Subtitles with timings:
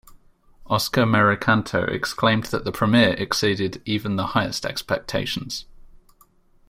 [0.65, 5.65] Oskar Merikanto exclaimed that the premiere exceeded even the highest expectations.